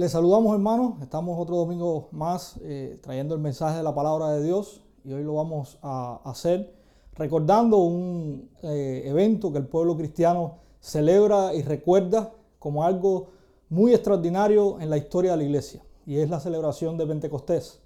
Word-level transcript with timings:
Les 0.00 0.12
saludamos 0.12 0.54
hermanos, 0.54 0.94
estamos 1.02 1.38
otro 1.38 1.56
domingo 1.56 2.08
más 2.10 2.56
eh, 2.62 2.98
trayendo 3.02 3.34
el 3.34 3.40
mensaje 3.42 3.76
de 3.76 3.82
la 3.82 3.94
palabra 3.94 4.30
de 4.30 4.42
Dios 4.42 4.80
y 5.04 5.12
hoy 5.12 5.22
lo 5.22 5.34
vamos 5.34 5.76
a 5.82 6.22
hacer 6.24 6.72
recordando 7.16 7.76
un 7.76 8.48
eh, 8.62 9.02
evento 9.04 9.52
que 9.52 9.58
el 9.58 9.66
pueblo 9.66 9.98
cristiano 9.98 10.56
celebra 10.80 11.52
y 11.52 11.60
recuerda 11.60 12.32
como 12.58 12.82
algo 12.82 13.26
muy 13.68 13.92
extraordinario 13.92 14.80
en 14.80 14.88
la 14.88 14.96
historia 14.96 15.32
de 15.32 15.36
la 15.36 15.42
iglesia 15.42 15.82
y 16.06 16.16
es 16.16 16.30
la 16.30 16.40
celebración 16.40 16.96
de 16.96 17.06
Pentecostés. 17.06 17.82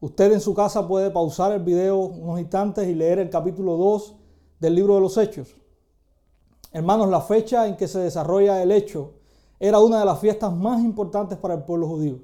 Usted 0.00 0.32
en 0.32 0.40
su 0.40 0.54
casa 0.54 0.88
puede 0.88 1.10
pausar 1.10 1.52
el 1.52 1.62
video 1.62 1.98
unos 1.98 2.40
instantes 2.40 2.88
y 2.88 2.94
leer 2.94 3.18
el 3.18 3.28
capítulo 3.28 3.76
2 3.76 4.14
del 4.58 4.74
libro 4.74 4.94
de 4.94 5.02
los 5.02 5.18
Hechos. 5.18 5.54
Hermanos, 6.72 7.10
la 7.10 7.20
fecha 7.20 7.68
en 7.68 7.76
que 7.76 7.88
se 7.88 7.98
desarrolla 7.98 8.62
el 8.62 8.72
hecho 8.72 9.20
era 9.62 9.78
una 9.78 10.00
de 10.00 10.04
las 10.04 10.18
fiestas 10.18 10.52
más 10.52 10.82
importantes 10.82 11.38
para 11.38 11.54
el 11.54 11.62
pueblo 11.62 11.86
judío. 11.86 12.18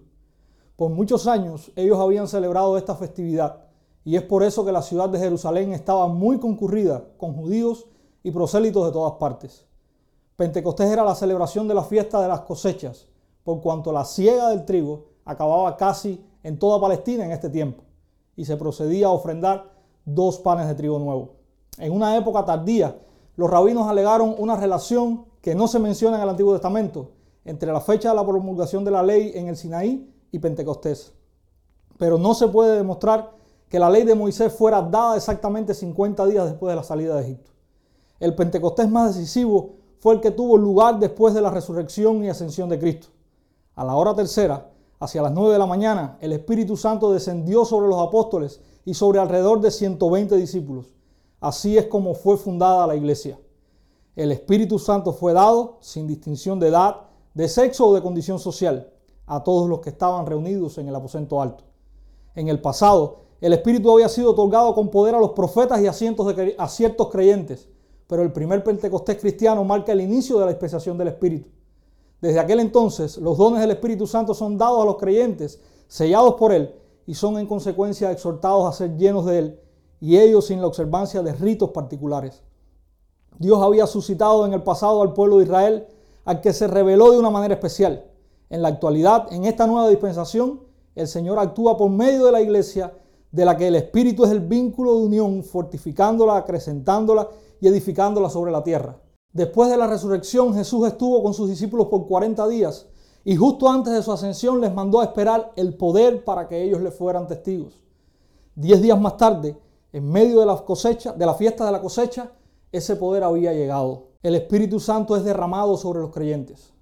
Por 0.75 0.91
muchos 0.91 1.29
años 1.29 1.71
ellos 1.77 1.97
habían 2.01 2.27
celebrado 2.27 2.77
esta 2.77 2.97
festividad 2.97 3.61
y 4.05 4.17
es 4.17 4.23
por 4.23 4.43
eso 4.43 4.65
que 4.65 4.73
la 4.73 4.83
ciudad 4.83 5.09
de 5.09 5.21
Jerusalén 5.21 5.73
estaba 5.73 6.09
muy 6.09 6.41
concurrida 6.41 7.05
con 7.17 7.35
judíos 7.35 7.87
y 8.25 8.33
prosélitos 8.33 8.85
de 8.87 8.91
todas 8.91 9.13
partes. 9.21 9.65
Pentecostés 10.35 10.91
era 10.91 11.05
la 11.05 11.15
celebración 11.15 11.69
de 11.69 11.75
la 11.75 11.85
fiesta 11.85 12.21
de 12.21 12.27
las 12.27 12.41
cosechas, 12.41 13.07
por 13.45 13.61
cuanto 13.61 13.93
la 13.93 14.05
siega 14.05 14.49
del 14.49 14.65
trigo 14.65 15.05
acababa 15.25 15.77
casi 15.77 16.21
en 16.43 16.59
toda 16.59 16.81
Palestina 16.81 17.25
en 17.25 17.31
este 17.31 17.51
tiempo 17.51 17.85
y 18.35 18.47
se 18.47 18.57
procedía 18.57 19.07
a 19.07 19.11
ofrendar 19.13 19.71
dos 20.05 20.41
panes 20.41 20.67
de 20.67 20.75
trigo 20.75 20.99
nuevo. 20.99 21.37
En 21.79 21.93
una 21.93 22.17
época 22.17 22.45
tardía, 22.45 22.99
los 23.37 23.49
rabinos 23.49 23.87
alegaron 23.87 24.35
una 24.39 24.57
relación 24.57 25.27
que 25.41 25.55
no 25.55 25.69
se 25.69 25.79
menciona 25.79 26.17
en 26.17 26.25
el 26.25 26.31
Antiguo 26.31 26.53
Testamento 26.53 27.13
entre 27.49 27.73
la 27.73 27.81
fecha 27.81 28.11
de 28.11 28.15
la 28.15 28.27
promulgación 28.27 28.85
de 28.85 28.91
la 28.91 29.03
ley 29.03 29.33
en 29.35 29.49
el 29.49 29.57
Sinaí 29.57 30.07
y 30.31 30.39
Pentecostés. 30.39 31.15
Pero 31.97 32.19
no 32.19 32.35
se 32.35 32.47
puede 32.49 32.77
demostrar 32.77 33.33
que 33.71 33.79
la 33.79 33.89
ley 33.89 34.05
de 34.05 34.15
Moisés 34.15 34.53
fuera 34.53 34.83
dada 34.83 35.17
exactamente 35.17 35.73
50 35.73 36.27
días 36.27 36.45
después 36.45 36.71
de 36.71 36.77
la 36.77 36.83
salida 36.83 37.17
de 37.17 37.23
Egipto. 37.23 37.51
El 38.21 38.35
Pentecostés 38.35 38.91
más 38.91 39.17
decisivo 39.17 39.77
fue 39.99 40.15
el 40.15 40.21
que 40.21 40.31
tuvo 40.31 40.59
lugar 40.59 40.99
después 40.99 41.33
de 41.33 41.41
la 41.41 41.51
resurrección 41.51 42.23
y 42.23 42.29
ascensión 42.29 42.69
de 42.69 42.79
Cristo. 42.79 43.09
A 43.77 43.85
la 43.85 43.95
hora 43.95 44.15
tercera, 44.15 44.71
hacia 45.01 45.23
las 45.23 45.33
9 45.33 45.55
de 45.55 45.59
la 45.59 45.67
mañana, 45.67 46.19
el 46.21 46.35
Espíritu 46.35 46.77
Santo 46.77 47.13
descendió 47.13 47.65
sobre 47.65 47.89
los 47.89 48.07
apóstoles 48.07 48.61
y 48.85 48.93
sobre 48.93 49.21
alrededor 49.21 49.63
de 49.63 49.71
120 49.71 50.37
discípulos. 50.37 50.93
Así 51.41 51.79
es 51.79 51.87
como 51.87 52.15
fue 52.15 52.37
fundada 52.37 52.87
la 52.87 52.95
iglesia. 52.95 53.39
El 54.17 54.33
Espíritu 54.33 54.79
Santo 54.79 55.15
fue 55.15 55.33
dado 55.33 55.79
sin 55.81 56.07
distinción 56.07 56.61
de 56.61 56.69
edad, 56.69 57.08
de 57.39 57.47
sexo 57.47 57.87
o 57.87 57.95
de 57.95 58.03
condición 58.03 58.41
social 58.41 58.91
a 59.25 59.45
todos 59.45 59.69
los 59.69 59.79
que 59.79 59.91
estaban 59.91 60.27
reunidos 60.27 60.77
en 60.79 60.89
el 60.89 60.95
aposento 60.97 61.41
alto. 61.41 61.63
En 62.35 62.49
el 62.49 62.61
pasado, 62.61 63.21
el 63.41 63.53
Espíritu 63.53 63.93
había 63.93 64.09
sido 64.09 64.33
otorgado 64.33 64.75
con 64.75 64.89
poder 64.89 65.15
a 65.15 65.21
los 65.21 65.31
profetas 65.31 65.81
y 65.81 65.87
a, 65.87 65.93
a 66.59 66.69
ciertos 66.69 67.09
creyentes, 67.11 67.69
pero 68.09 68.23
el 68.23 68.33
primer 68.33 68.65
Pentecostés 68.65 69.19
cristiano 69.19 69.63
marca 69.63 69.93
el 69.93 70.01
inicio 70.01 70.41
de 70.41 70.47
la 70.47 70.51
expresación 70.51 70.99
del 70.99 71.09
Espíritu. 71.09 71.49
Desde 72.21 72.41
aquel 72.41 72.59
entonces, 72.59 73.19
los 73.19 73.39
dones 73.39 73.61
del 73.61 73.71
Espíritu 73.71 74.09
Santo 74.09 74.35
son 74.35 74.59
dados 74.59 74.83
a 74.83 74.87
los 74.87 74.97
creyentes, 74.97 75.61
sellados 75.87 76.35
por 76.35 76.51
Él, 76.51 76.75
y 77.07 77.15
son 77.15 77.39
en 77.39 77.47
consecuencia 77.47 78.11
exhortados 78.11 78.67
a 78.67 78.77
ser 78.77 78.97
llenos 78.97 79.27
de 79.27 79.39
Él, 79.39 79.61
y 80.01 80.19
ellos 80.19 80.47
sin 80.47 80.61
la 80.61 80.67
observancia 80.67 81.23
de 81.23 81.33
ritos 81.35 81.71
particulares. 81.71 82.43
Dios 83.39 83.63
había 83.63 83.87
suscitado 83.87 84.45
en 84.45 84.55
el 84.55 84.65
pasado 84.65 85.03
al 85.03 85.13
pueblo 85.13 85.39
de 85.39 85.45
Israel 85.45 85.87
al 86.29 86.43
que 86.43 86.53
se 86.53 86.67
reveló 86.67 87.11
de 87.11 87.19
una 87.19 87.31
manera 87.31 87.55
especial. 87.55 88.05
En 88.51 88.61
la 88.61 88.69
actualidad, 88.69 89.33
en 89.33 89.47
esta 89.47 89.67
nueva 89.67 89.89
dispensación, 89.89 90.61
el 90.95 91.09
Señor 91.09 91.39
actúa 91.39 91.79
por 91.79 91.89
medio 91.89 92.27
de 92.27 92.33
la 92.33 92.43
iglesia, 92.43 92.93
de 93.33 93.47
la 93.47 93.57
que 93.57 93.69
el 93.69 93.77
Espíritu 93.77 94.25
es 94.25 94.31
el 94.31 94.41
vínculo 94.41 94.95
de 94.97 95.07
unión, 95.07 95.43
fortificándola, 95.43 96.37
acrecentándola 96.37 97.31
y 97.63 97.69
edificándola 97.69 98.29
sobre 98.29 98.53
la 98.53 98.63
tierra. 98.63 99.01
Después 99.33 99.71
de 99.71 99.79
la 99.79 99.87
resurrección, 99.87 100.53
Jesús 100.53 100.87
estuvo 100.87 101.23
con 101.23 101.33
sus 101.33 101.49
discípulos 101.49 101.87
por 101.87 102.07
40 102.07 102.47
días 102.49 102.87
y 103.25 103.35
justo 103.35 103.67
antes 103.67 103.95
de 103.95 104.03
su 104.03 104.13
ascensión 104.13 104.61
les 104.61 104.75
mandó 104.75 105.01
a 105.01 105.05
esperar 105.05 105.55
el 105.57 105.79
poder 105.79 106.25
para 106.25 106.47
que 106.47 106.63
ellos 106.63 106.83
le 106.83 106.91
fueran 106.91 107.27
testigos. 107.27 107.81
Diez 108.55 108.83
días 108.83 109.01
más 109.01 109.17
tarde, 109.17 109.57
en 109.95 110.07
medio 110.07 110.41
de 110.41 110.47
la 110.47 110.57
cosecha, 110.57 111.15
de 111.15 111.25
la 111.25 111.33
fiesta 111.33 111.65
de 111.65 111.73
la 111.73 111.81
cosecha, 111.81 112.33
ese 112.73 112.97
poder 112.97 113.25
había 113.25 113.53
llegado 113.53 114.09
el 114.21 114.35
Espíritu 114.35 114.81
Santo 114.81 115.15
es 115.17 115.23
derramado 115.23 115.77
sobre 115.77 116.01
los 116.01 116.11
creyentes. 116.11 116.73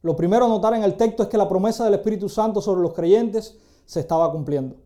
Lo 0.00 0.16
primero 0.16 0.46
a 0.46 0.48
notar 0.48 0.72
en 0.72 0.84
el 0.84 0.96
texto 0.96 1.22
es 1.22 1.28
que 1.28 1.36
la 1.36 1.48
promesa 1.48 1.84
del 1.84 1.92
Espíritu 1.92 2.30
Santo 2.30 2.62
sobre 2.62 2.80
los 2.80 2.94
creyentes 2.94 3.58
se 3.84 4.00
estaba 4.00 4.32
cumpliendo. 4.32 4.76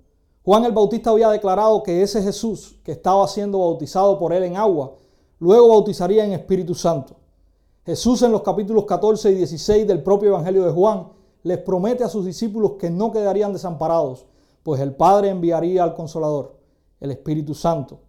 Juan 0.44 0.64
el 0.64 0.72
Bautista 0.72 1.10
había 1.10 1.30
declarado 1.30 1.84
que 1.84 2.02
ese 2.02 2.20
Jesús 2.20 2.80
que 2.82 2.90
estaba 2.90 3.28
siendo 3.28 3.60
bautizado 3.60 4.18
por 4.18 4.32
él 4.32 4.42
en 4.42 4.56
agua, 4.56 4.96
luego 5.38 5.68
bautizaría 5.68 6.24
en 6.24 6.32
Espíritu 6.32 6.74
Santo. 6.74 7.14
Jesús 7.86 8.20
en 8.22 8.32
los 8.32 8.42
capítulos 8.42 8.84
14 8.84 9.30
y 9.30 9.34
16 9.36 9.86
del 9.86 10.02
propio 10.02 10.30
Evangelio 10.30 10.64
de 10.64 10.72
Juan 10.72 11.06
les 11.44 11.58
promete 11.58 12.02
a 12.02 12.08
sus 12.08 12.24
discípulos 12.24 12.72
que 12.80 12.90
no 12.90 13.12
quedarían 13.12 13.52
desamparados, 13.52 14.26
pues 14.64 14.80
el 14.80 14.96
Padre 14.96 15.28
enviaría 15.28 15.84
al 15.84 15.94
Consolador, 15.94 16.56
el 16.98 17.12
Espíritu 17.12 17.54
Santo, 17.54 18.00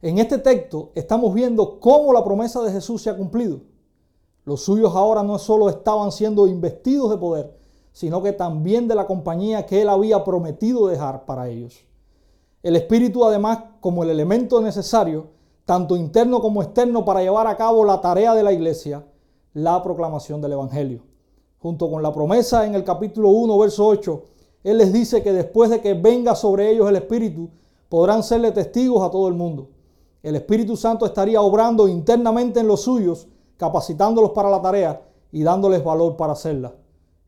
en 0.00 0.18
este 0.18 0.38
texto 0.38 0.92
estamos 0.94 1.34
viendo 1.34 1.80
cómo 1.80 2.12
la 2.12 2.22
promesa 2.22 2.62
de 2.62 2.70
Jesús 2.70 3.02
se 3.02 3.10
ha 3.10 3.16
cumplido. 3.16 3.62
Los 4.44 4.62
suyos 4.62 4.94
ahora 4.94 5.24
no 5.24 5.38
solo 5.38 5.68
estaban 5.68 6.12
siendo 6.12 6.46
investidos 6.46 7.10
de 7.10 7.16
poder, 7.16 7.58
sino 7.92 8.22
que 8.22 8.32
también 8.32 8.86
de 8.86 8.94
la 8.94 9.08
compañía 9.08 9.66
que 9.66 9.82
él 9.82 9.88
había 9.88 10.22
prometido 10.22 10.86
dejar 10.86 11.26
para 11.26 11.48
ellos. 11.48 11.84
El 12.62 12.76
Espíritu 12.76 13.24
además 13.24 13.58
como 13.80 14.04
el 14.04 14.10
elemento 14.10 14.60
necesario, 14.60 15.30
tanto 15.64 15.96
interno 15.96 16.40
como 16.40 16.62
externo, 16.62 17.04
para 17.04 17.20
llevar 17.20 17.48
a 17.48 17.56
cabo 17.56 17.84
la 17.84 18.00
tarea 18.00 18.34
de 18.34 18.44
la 18.44 18.52
iglesia, 18.52 19.04
la 19.52 19.82
proclamación 19.82 20.40
del 20.40 20.52
Evangelio. 20.52 21.02
Junto 21.58 21.90
con 21.90 22.04
la 22.04 22.12
promesa 22.12 22.64
en 22.64 22.76
el 22.76 22.84
capítulo 22.84 23.30
1, 23.30 23.58
verso 23.58 23.84
8, 23.84 24.22
Él 24.62 24.78
les 24.78 24.92
dice 24.92 25.24
que 25.24 25.32
después 25.32 25.70
de 25.70 25.80
que 25.80 25.94
venga 25.94 26.36
sobre 26.36 26.70
ellos 26.70 26.88
el 26.88 26.96
Espíritu, 26.96 27.50
podrán 27.88 28.22
serle 28.22 28.52
testigos 28.52 29.02
a 29.02 29.10
todo 29.10 29.26
el 29.26 29.34
mundo 29.34 29.70
el 30.22 30.34
Espíritu 30.34 30.76
Santo 30.76 31.06
estaría 31.06 31.40
obrando 31.40 31.86
internamente 31.86 32.60
en 32.60 32.66
los 32.66 32.82
suyos, 32.82 33.28
capacitándolos 33.56 34.32
para 34.32 34.50
la 34.50 34.60
tarea 34.60 35.02
y 35.30 35.42
dándoles 35.42 35.84
valor 35.84 36.16
para 36.16 36.32
hacerla. 36.32 36.74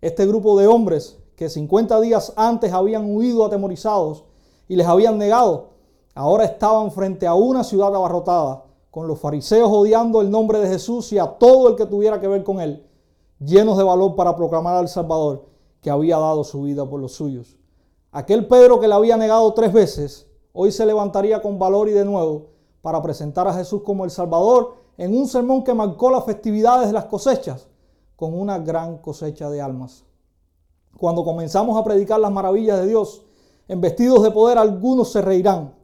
Este 0.01 0.27
grupo 0.27 0.59
de 0.59 0.67
hombres 0.67 1.19
que 1.37 1.49
50 1.49 2.01
días 2.01 2.33
antes 2.37 2.73
habían 2.73 3.15
huido 3.15 3.45
atemorizados 3.45 4.25
y 4.69 4.77
les 4.77 4.87
habían 4.87 5.19
negado, 5.19 5.71
ahora 6.15 6.45
estaban 6.45 6.91
frente 6.91 7.27
a 7.27 7.35
una 7.35 7.65
ciudad 7.65 7.95
abarrotada, 7.95 8.65
con 8.91 9.07
los 9.07 9.21
fariseos 9.21 9.71
odiando 9.73 10.21
el 10.21 10.31
nombre 10.31 10.59
de 10.59 10.69
Jesús 10.69 11.13
y 11.13 11.19
a 11.19 11.27
todo 11.27 11.69
el 11.69 11.77
que 11.77 11.87
tuviera 11.87 12.21
que 12.21 12.27
ver 12.27 12.43
con 12.43 12.61
él, 12.61 12.85
llenos 13.39 13.79
de 13.79 13.85
valor 13.85 14.17
para 14.17 14.35
proclamar 14.35 14.77
al 14.77 14.89
Salvador 14.89 15.47
que 15.81 15.91
había 15.91 16.19
dado 16.19 16.43
su 16.43 16.63
vida 16.63 16.85
por 16.89 17.01
los 17.01 17.13
suyos. 17.13 17.57
Aquel 18.11 18.49
Pedro 18.49 18.81
que 18.81 18.89
le 18.89 18.95
había 18.95 19.17
negado 19.17 19.55
tres 19.55 19.73
veces, 19.73 20.27
hoy 20.53 20.73
se 20.73 20.85
levantaría 20.85 21.41
con 21.41 21.59
valor 21.59 21.89
y 21.89 21.93
de 21.93 22.05
nuevo 22.05 22.49
para 22.83 23.03
presentar 23.03 23.47
a 23.47 23.55
Jesús 23.55 23.83
como 23.83 24.05
el 24.05 24.11
Salvador 24.11 24.77
en 24.97 25.17
un 25.17 25.27
sermón 25.27 25.65
que 25.65 25.75
marcó 25.75 26.11
las 26.11 26.25
festividades 26.25 26.87
de 26.87 26.93
las 26.93 27.07
cosechas 27.07 27.69
con 28.17 28.39
una 28.39 28.59
gran 28.59 28.99
cosecha 28.99 29.49
de 29.49 29.61
almas. 29.61 30.05
Cuando 30.97 31.25
comenzamos 31.25 31.79
a 31.79 31.85
predicar 31.85 32.21
las 32.21 32.33
maravillas 32.33 32.81
de 32.81 32.89
Dios, 32.89 33.25
en 33.69 33.81
vestidos 33.81 34.23
de 34.23 34.31
poder 34.31 34.59
algunos 34.59 35.13
se 35.13 35.23
reirán, 35.23 35.75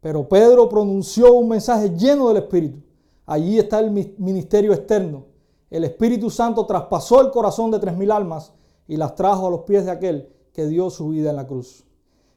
pero 0.00 0.28
Pedro 0.28 0.68
pronunció 0.68 1.32
un 1.32 1.48
mensaje 1.48 1.90
lleno 1.96 2.28
del 2.28 2.38
Espíritu. 2.38 2.82
Allí 3.24 3.58
está 3.58 3.80
el 3.80 3.90
ministerio 4.18 4.74
externo. 4.74 5.24
El 5.70 5.84
Espíritu 5.84 6.28
Santo 6.28 6.66
traspasó 6.66 7.22
el 7.22 7.30
corazón 7.30 7.70
de 7.70 7.78
tres 7.78 7.96
mil 7.96 8.10
almas 8.10 8.52
y 8.86 8.98
las 8.98 9.14
trajo 9.14 9.46
a 9.46 9.50
los 9.50 9.60
pies 9.60 9.86
de 9.86 9.90
aquel 9.90 10.28
que 10.52 10.66
dio 10.66 10.90
su 10.90 11.08
vida 11.08 11.30
en 11.30 11.36
la 11.36 11.46
cruz. 11.46 11.84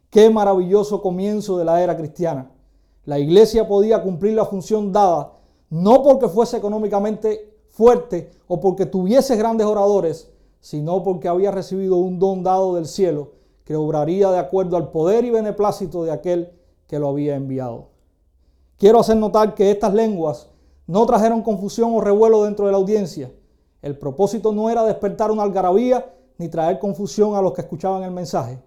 Qué 0.10 0.30
maravilloso 0.30 1.01
comienzo 1.01 1.57
de 1.57 1.66
la 1.66 1.81
era 1.84 1.98
cristiana. 1.98 2.50
La 3.07 3.19
iglesia 3.19 3.65
podía 3.65 4.04
cumplir 4.04 4.33
la 4.33 4.44
función 4.44 4.92
dada 4.92 5.31
no 5.69 6.04
porque 6.04 6.27
fuese 6.27 6.57
económicamente 6.57 7.57
fuerte 7.69 8.31
o 8.50 8.59
porque 8.59 8.86
tuviese 8.86 9.38
grandes 9.38 9.65
oradores, 9.65 10.30
sino 10.59 11.04
porque 11.04 11.30
había 11.30 11.51
recibido 11.51 11.95
un 11.95 12.19
don 12.19 12.44
dado 12.44 12.75
del 12.75 12.86
cielo 12.86 13.31
que 13.63 13.77
obraría 13.77 14.30
de 14.30 14.39
acuerdo 14.39 14.75
al 14.75 14.92
poder 14.92 15.24
y 15.24 15.30
beneplácito 15.30 16.04
de 16.04 16.12
aquel 16.12 16.51
que 16.86 17.00
lo 17.00 17.07
había 17.07 17.38
enviado. 17.38 17.92
Quiero 18.77 19.00
hacer 19.00 19.15
notar 19.15 19.56
que 19.56 19.71
estas 19.71 19.94
lenguas 19.94 20.50
no 20.86 21.06
trajeron 21.06 21.44
confusión 21.44 21.94
o 21.94 22.01
revuelo 22.01 22.44
dentro 22.44 22.65
de 22.65 22.74
la 22.74 22.77
audiencia. 22.77 23.31
El 23.81 23.98
propósito 23.98 24.51
no 24.51 24.69
era 24.69 24.83
despertar 24.83 25.31
una 25.31 25.44
algarabía 25.44 26.13
ni 26.38 26.50
traer 26.50 26.77
confusión 26.77 27.36
a 27.36 27.42
los 27.42 27.53
que 27.53 27.62
escuchaban 27.62 28.03
el 28.03 28.12
mensaje. 28.12 28.60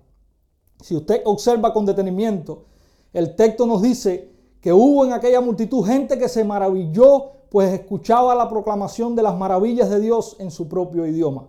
Si 0.80 0.96
usted 0.96 1.20
observa 1.26 1.74
con 1.74 1.84
detenimiento, 1.84 2.64
el 3.12 3.34
texto 3.34 3.66
nos 3.66 3.82
dice 3.82 4.29
que 4.60 4.72
hubo 4.72 5.04
en 5.04 5.12
aquella 5.12 5.40
multitud 5.40 5.84
gente 5.84 6.18
que 6.18 6.28
se 6.28 6.44
maravilló, 6.44 7.30
pues 7.50 7.72
escuchaba 7.72 8.34
la 8.34 8.48
proclamación 8.48 9.16
de 9.16 9.22
las 9.22 9.36
maravillas 9.36 9.90
de 9.90 10.00
Dios 10.00 10.36
en 10.38 10.50
su 10.50 10.68
propio 10.68 11.06
idioma. 11.06 11.48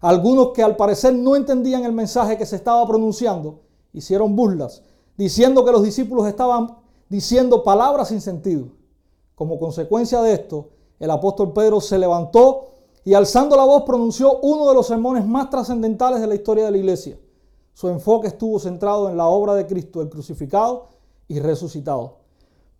Algunos 0.00 0.50
que 0.52 0.62
al 0.62 0.76
parecer 0.76 1.14
no 1.14 1.36
entendían 1.36 1.84
el 1.84 1.92
mensaje 1.92 2.38
que 2.38 2.46
se 2.46 2.56
estaba 2.56 2.86
pronunciando, 2.86 3.60
hicieron 3.92 4.34
burlas, 4.34 4.82
diciendo 5.16 5.64
que 5.64 5.72
los 5.72 5.82
discípulos 5.82 6.26
estaban 6.26 6.76
diciendo 7.08 7.62
palabras 7.62 8.08
sin 8.08 8.20
sentido. 8.20 8.68
Como 9.34 9.58
consecuencia 9.58 10.22
de 10.22 10.32
esto, 10.32 10.70
el 10.98 11.10
apóstol 11.10 11.52
Pedro 11.52 11.80
se 11.80 11.98
levantó 11.98 12.70
y 13.04 13.14
alzando 13.14 13.56
la 13.56 13.64
voz 13.64 13.82
pronunció 13.82 14.38
uno 14.40 14.68
de 14.68 14.74
los 14.74 14.86
sermones 14.86 15.26
más 15.26 15.50
trascendentales 15.50 16.20
de 16.20 16.26
la 16.26 16.34
historia 16.34 16.64
de 16.64 16.70
la 16.70 16.78
iglesia. 16.78 17.18
Su 17.74 17.88
enfoque 17.88 18.28
estuvo 18.28 18.58
centrado 18.58 19.08
en 19.08 19.16
la 19.16 19.26
obra 19.26 19.54
de 19.54 19.66
Cristo, 19.66 20.02
el 20.02 20.08
crucificado 20.08 20.88
y 21.28 21.40
resucitado. 21.40 22.18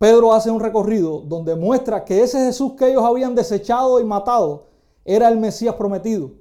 Pedro 0.01 0.33
hace 0.33 0.49
un 0.49 0.59
recorrido 0.59 1.19
donde 1.19 1.53
muestra 1.53 2.03
que 2.03 2.23
ese 2.23 2.39
Jesús 2.39 2.73
que 2.73 2.89
ellos 2.89 3.03
habían 3.03 3.35
desechado 3.35 3.99
y 3.99 4.03
matado 4.03 4.65
era 5.05 5.29
el 5.29 5.37
Mesías 5.37 5.75
prometido, 5.75 6.31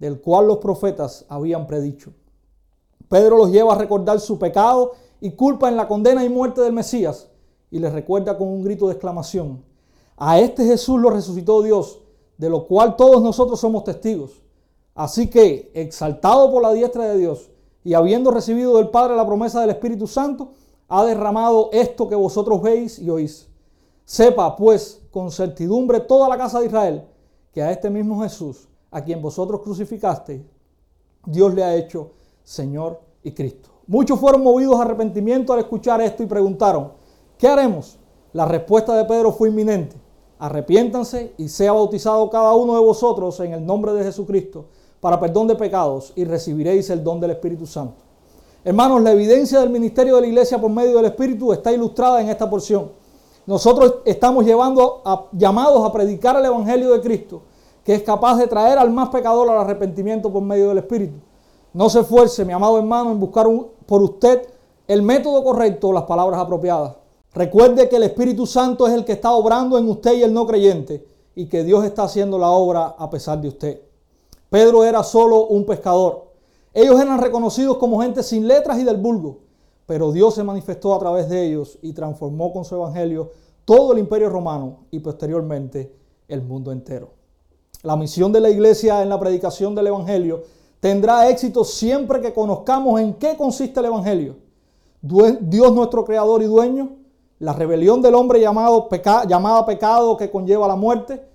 del 0.00 0.20
cual 0.20 0.48
los 0.48 0.58
profetas 0.58 1.24
habían 1.28 1.68
predicho. 1.68 2.12
Pedro 3.08 3.36
los 3.36 3.52
lleva 3.52 3.72
a 3.72 3.78
recordar 3.78 4.18
su 4.18 4.36
pecado 4.36 4.94
y 5.20 5.30
culpa 5.30 5.68
en 5.68 5.76
la 5.76 5.86
condena 5.86 6.24
y 6.24 6.28
muerte 6.28 6.60
del 6.60 6.72
Mesías 6.72 7.28
y 7.70 7.78
les 7.78 7.92
recuerda 7.92 8.36
con 8.36 8.48
un 8.48 8.64
grito 8.64 8.88
de 8.88 8.94
exclamación, 8.94 9.62
a 10.16 10.40
este 10.40 10.64
Jesús 10.64 11.00
lo 11.00 11.10
resucitó 11.10 11.62
Dios, 11.62 12.00
de 12.36 12.50
lo 12.50 12.66
cual 12.66 12.96
todos 12.96 13.22
nosotros 13.22 13.60
somos 13.60 13.84
testigos. 13.84 14.42
Así 14.92 15.30
que, 15.30 15.70
exaltado 15.72 16.50
por 16.50 16.62
la 16.62 16.72
diestra 16.72 17.04
de 17.04 17.18
Dios 17.18 17.48
y 17.84 17.94
habiendo 17.94 18.32
recibido 18.32 18.76
del 18.76 18.88
Padre 18.88 19.14
la 19.14 19.24
promesa 19.24 19.60
del 19.60 19.70
Espíritu 19.70 20.08
Santo, 20.08 20.54
ha 20.88 21.04
derramado 21.04 21.70
esto 21.72 22.08
que 22.08 22.14
vosotros 22.14 22.62
veis 22.62 22.98
y 22.98 23.10
oís. 23.10 23.48
Sepa, 24.04 24.54
pues, 24.56 25.02
con 25.10 25.30
certidumbre 25.30 26.00
toda 26.00 26.28
la 26.28 26.36
casa 26.36 26.60
de 26.60 26.66
Israel, 26.66 27.04
que 27.52 27.62
a 27.62 27.70
este 27.70 27.88
mismo 27.88 28.22
Jesús, 28.22 28.68
a 28.90 29.02
quien 29.02 29.22
vosotros 29.22 29.60
crucificasteis, 29.62 30.42
Dios 31.26 31.54
le 31.54 31.64
ha 31.64 31.74
hecho 31.74 32.10
Señor 32.42 33.00
y 33.22 33.32
Cristo. 33.32 33.70
Muchos 33.86 34.18
fueron 34.18 34.42
movidos 34.42 34.78
a 34.78 34.82
arrepentimiento 34.82 35.52
al 35.52 35.60
escuchar 35.60 36.00
esto 36.00 36.22
y 36.22 36.26
preguntaron, 36.26 36.92
¿qué 37.38 37.48
haremos? 37.48 37.98
La 38.32 38.44
respuesta 38.44 38.96
de 38.96 39.04
Pedro 39.04 39.32
fue 39.32 39.48
inminente. 39.48 39.96
Arrepiéntanse 40.38 41.34
y 41.38 41.48
sea 41.48 41.72
bautizado 41.72 42.28
cada 42.28 42.54
uno 42.54 42.74
de 42.74 42.80
vosotros 42.80 43.38
en 43.40 43.52
el 43.52 43.64
nombre 43.64 43.92
de 43.92 44.04
Jesucristo 44.04 44.66
para 45.00 45.20
perdón 45.20 45.46
de 45.46 45.54
pecados 45.54 46.12
y 46.16 46.24
recibiréis 46.24 46.90
el 46.90 47.04
don 47.04 47.20
del 47.20 47.30
Espíritu 47.30 47.66
Santo. 47.66 48.03
Hermanos, 48.66 49.02
la 49.02 49.12
evidencia 49.12 49.60
del 49.60 49.68
ministerio 49.68 50.14
de 50.14 50.22
la 50.22 50.26
iglesia 50.26 50.58
por 50.58 50.70
medio 50.70 50.96
del 50.96 51.04
Espíritu 51.04 51.52
está 51.52 51.70
ilustrada 51.70 52.22
en 52.22 52.30
esta 52.30 52.48
porción. 52.48 52.92
Nosotros 53.44 53.96
estamos 54.06 54.46
llevando 54.46 55.02
llamados 55.32 55.86
a 55.86 55.92
predicar 55.92 56.36
el 56.36 56.46
Evangelio 56.46 56.92
de 56.92 57.02
Cristo, 57.02 57.42
que 57.84 57.94
es 57.94 58.02
capaz 58.02 58.38
de 58.38 58.46
traer 58.46 58.78
al 58.78 58.90
más 58.90 59.10
pecador 59.10 59.50
al 59.50 59.58
arrepentimiento 59.58 60.32
por 60.32 60.42
medio 60.42 60.70
del 60.70 60.78
Espíritu. 60.78 61.18
No 61.74 61.90
se 61.90 62.00
esfuerce, 62.00 62.42
mi 62.46 62.54
amado 62.54 62.78
hermano, 62.78 63.10
en 63.10 63.20
buscar 63.20 63.46
por 63.84 64.02
usted 64.02 64.48
el 64.88 65.02
método 65.02 65.44
correcto 65.44 65.88
o 65.88 65.92
las 65.92 66.04
palabras 66.04 66.40
apropiadas. 66.40 66.96
Recuerde 67.34 67.86
que 67.90 67.96
el 67.96 68.04
Espíritu 68.04 68.46
Santo 68.46 68.86
es 68.86 68.94
el 68.94 69.04
que 69.04 69.12
está 69.12 69.32
obrando 69.32 69.76
en 69.76 69.90
usted 69.90 70.14
y 70.14 70.22
el 70.22 70.32
no 70.32 70.46
creyente 70.46 71.06
y 71.34 71.50
que 71.50 71.64
Dios 71.64 71.84
está 71.84 72.04
haciendo 72.04 72.38
la 72.38 72.48
obra 72.48 72.94
a 72.96 73.10
pesar 73.10 73.38
de 73.42 73.48
usted. 73.48 73.82
Pedro 74.48 74.84
era 74.84 75.02
solo 75.02 75.48
un 75.48 75.66
pescador. 75.66 76.33
Ellos 76.74 77.00
eran 77.00 77.20
reconocidos 77.20 77.78
como 77.78 78.02
gente 78.02 78.24
sin 78.24 78.48
letras 78.48 78.80
y 78.80 78.84
del 78.84 78.96
vulgo, 78.96 79.38
pero 79.86 80.10
Dios 80.10 80.34
se 80.34 80.42
manifestó 80.42 80.92
a 80.92 80.98
través 80.98 81.28
de 81.28 81.46
ellos 81.46 81.78
y 81.82 81.92
transformó 81.92 82.52
con 82.52 82.64
su 82.64 82.74
evangelio 82.74 83.30
todo 83.64 83.92
el 83.92 84.00
imperio 84.00 84.28
romano 84.28 84.80
y 84.90 84.98
posteriormente 84.98 85.94
el 86.26 86.42
mundo 86.42 86.72
entero. 86.72 87.12
La 87.82 87.96
misión 87.96 88.32
de 88.32 88.40
la 88.40 88.50
iglesia 88.50 89.02
en 89.02 89.08
la 89.08 89.20
predicación 89.20 89.74
del 89.74 89.86
evangelio 89.86 90.42
tendrá 90.80 91.28
éxito 91.28 91.64
siempre 91.64 92.20
que 92.20 92.34
conozcamos 92.34 93.00
en 93.00 93.14
qué 93.14 93.36
consiste 93.36 93.80
el 93.80 93.86
Evangelio. 93.86 94.36
Dios 95.00 95.72
nuestro 95.74 96.04
creador 96.04 96.42
y 96.42 96.46
dueño, 96.46 96.96
la 97.38 97.52
rebelión 97.52 98.02
del 98.02 98.14
hombre 98.14 98.40
llamado 98.40 98.88
llamada 99.26 99.64
pecado 99.64 100.16
que 100.16 100.30
conlleva 100.30 100.68
la 100.68 100.76
muerte, 100.76 101.26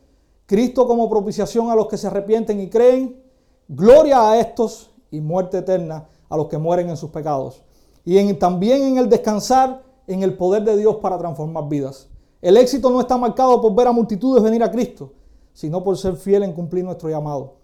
Cristo 0.45 0.88
como 0.88 1.09
propiciación 1.09 1.69
a 1.69 1.75
los 1.75 1.88
que 1.88 1.97
se 1.97 2.07
arrepienten 2.07 2.59
y 2.59 2.69
creen, 2.69 3.24
gloria 3.68 4.31
a 4.31 4.39
estos 4.39 4.88
y 5.12 5.22
muerte 5.22 5.60
eterna 5.60 6.08
a 6.30 6.38
los 6.38 6.48
que 6.48 6.58
mueren 6.58 6.90
en 6.90 6.98
sus 6.98 7.10
pecados. 7.10 7.64
Y 8.06 8.34
también 8.36 8.82
en 8.84 8.98
el 8.98 9.10
descansar 9.10 9.84
en 10.08 10.24
el 10.24 10.36
poder 10.36 10.64
de 10.64 10.76
Dios 10.76 10.98
para 10.98 11.18
transformar 11.18 11.70
vidas. 11.70 12.08
El 12.42 12.58
éxito 12.58 12.90
no 12.90 13.00
está 13.00 13.18
marcado 13.18 13.62
por 13.62 13.76
ver 13.76 13.88
a 13.88 13.92
multitudes 13.92 14.42
venir 14.44 14.64
a 14.64 14.72
Cristo, 14.72 15.14
sino 15.54 15.84
por 15.84 15.98
ser 15.98 16.16
fiel 16.16 16.44
en 16.44 16.54
cumplir 16.54 16.84
nuestro 16.84 17.10
llamado. 17.10 17.58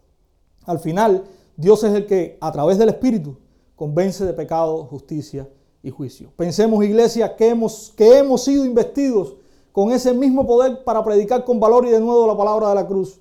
Al 0.65 0.79
final, 0.79 1.23
Dios 1.57 1.83
es 1.83 1.93
el 1.93 2.05
que 2.05 2.37
a 2.41 2.51
través 2.51 2.77
del 2.77 2.89
Espíritu 2.89 3.37
convence 3.75 4.25
de 4.25 4.33
pecado, 4.33 4.85
justicia 4.85 5.49
y 5.81 5.89
juicio. 5.89 6.31
Pensemos, 6.35 6.83
iglesia, 6.83 7.35
que 7.35 7.49
hemos, 7.49 7.93
que 7.95 8.17
hemos 8.17 8.43
sido 8.43 8.65
investidos 8.65 9.35
con 9.71 9.91
ese 9.91 10.13
mismo 10.13 10.45
poder 10.45 10.83
para 10.83 11.03
predicar 11.03 11.43
con 11.43 11.59
valor 11.59 11.85
y 11.87 11.91
de 11.91 11.99
nuevo 11.99 12.27
la 12.27 12.37
palabra 12.37 12.69
de 12.69 12.75
la 12.75 12.87
cruz. 12.87 13.19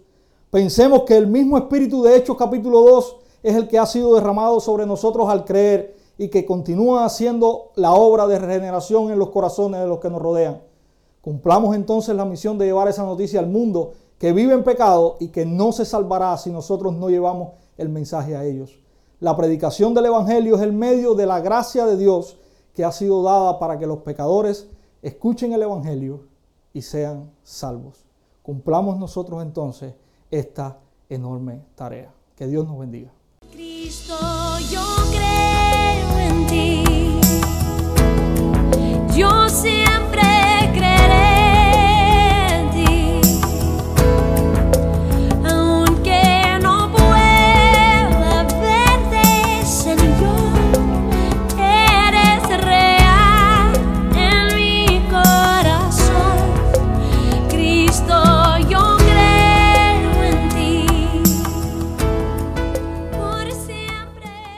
Pensemos 0.51 1.03
que 1.03 1.17
el 1.17 1.27
mismo 1.27 1.57
Espíritu 1.59 2.03
de 2.03 2.17
Hechos 2.17 2.37
capítulo 2.37 2.81
2 2.81 3.17
es 3.45 3.55
el 3.55 3.69
que 3.69 3.79
ha 3.79 3.85
sido 3.85 4.15
derramado 4.15 4.59
sobre 4.59 4.87
nosotros 4.87 5.29
al 5.29 5.45
creer 5.45 5.97
y 6.17 6.29
que 6.29 6.47
continúa 6.47 7.05
haciendo 7.05 7.73
la 7.77 7.93
obra 7.93 8.27
de 8.27 8.39
regeneración 8.39 9.11
en 9.11 9.19
los 9.19 9.29
corazones 9.29 9.81
de 9.81 9.87
los 9.87 10.01
que 10.01 10.09
nos 10.09 10.23
rodean. 10.23 10.63
Cumplamos 11.21 11.77
entonces 11.77 12.17
la 12.17 12.25
misión 12.25 12.57
de 12.57 12.65
llevar 12.65 12.89
esa 12.89 13.05
noticia 13.05 13.41
al 13.41 13.49
mundo 13.49 13.93
que 14.19 14.33
vive 14.33 14.55
en 14.55 14.65
pecado 14.65 15.17
y 15.21 15.29
que 15.29 15.45
no 15.45 15.73
se 15.73 15.85
salvará 15.85 16.35
si 16.39 16.51
nosotros 16.51 16.95
no 16.95 17.11
llevamos 17.11 17.51
el 17.77 17.91
mensaje 17.91 18.35
a 18.35 18.45
ellos. 18.45 18.81
La 19.21 19.37
predicación 19.37 19.93
del 19.93 20.07
Evangelio 20.07 20.57
es 20.57 20.63
el 20.63 20.73
medio 20.73 21.15
de 21.15 21.27
la 21.27 21.41
gracia 21.41 21.85
de 21.85 21.99
Dios 21.99 22.39
que 22.73 22.83
ha 22.83 22.93
sido 22.93 23.23
dada 23.23 23.59
para 23.59 23.79
que 23.79 23.87
los 23.87 23.99
pecadores 23.99 24.69
escuchen 25.03 25.53
el 25.53 25.63
Evangelio 25.63 26.23
y 26.73 26.81
sean 26.81 27.31
salvos. 27.43 28.07
Cumplamos 28.43 28.99
nosotros 28.99 29.43
entonces 29.43 29.93
esta 30.31 30.79
enorme 31.11 31.61
tarea. 31.75 32.11
Que 32.37 32.47
Dios 32.47 32.67
nos 32.67 32.79
bendiga. 32.79 33.13
Cristo, 33.85 34.17
yo 34.71 34.83
creo 35.11 36.19
en 36.19 36.47
ti. 36.47 37.21
Yo 39.15 39.47
siempre 39.51 40.34